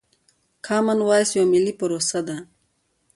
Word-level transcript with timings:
کامن 0.65 0.99
وايس 1.07 1.29
يوه 1.37 1.47
ملي 1.53 1.73
پروسه 1.79 2.19
ده. 2.27 2.37